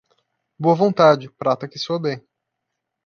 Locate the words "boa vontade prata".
0.57-1.67